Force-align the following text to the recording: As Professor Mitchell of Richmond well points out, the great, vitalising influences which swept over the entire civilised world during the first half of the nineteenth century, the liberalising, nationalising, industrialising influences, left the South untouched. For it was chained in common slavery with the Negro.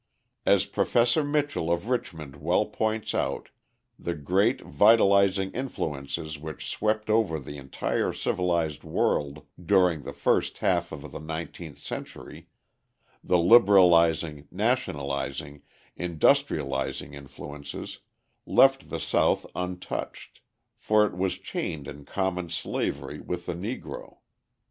As 0.47 0.65
Professor 0.65 1.23
Mitchell 1.23 1.71
of 1.71 1.87
Richmond 1.87 2.37
well 2.37 2.65
points 2.65 3.13
out, 3.13 3.49
the 3.99 4.15
great, 4.15 4.61
vitalising 4.61 5.51
influences 5.53 6.39
which 6.39 6.67
swept 6.67 7.07
over 7.07 7.37
the 7.39 7.59
entire 7.59 8.11
civilised 8.11 8.83
world 8.83 9.45
during 9.63 10.01
the 10.01 10.11
first 10.11 10.57
half 10.57 10.91
of 10.91 11.11
the 11.11 11.19
nineteenth 11.19 11.77
century, 11.77 12.47
the 13.23 13.37
liberalising, 13.37 14.47
nationalising, 14.49 15.61
industrialising 15.99 17.13
influences, 17.13 17.99
left 18.47 18.89
the 18.89 18.99
South 18.99 19.45
untouched. 19.53 20.41
For 20.79 21.05
it 21.05 21.15
was 21.15 21.37
chained 21.37 21.87
in 21.87 22.05
common 22.05 22.49
slavery 22.49 23.19
with 23.21 23.45
the 23.45 23.53
Negro. 23.53 24.17